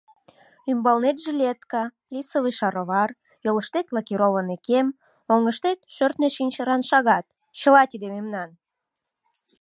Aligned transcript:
Ӱмбалнет 0.71 1.17
жилетка, 1.25 1.83
плисовый 2.07 2.53
шаровар, 2.59 3.09
йолыштет 3.45 3.87
лакированный 3.95 4.59
кем, 4.67 4.87
оҥыштет 5.33 5.79
шӧртньӧ 5.95 6.29
шинчыран 6.37 6.81
шагат— 6.89 7.25
чыла 7.59 7.83
тиде 7.91 8.07
мемнан! 8.15 8.49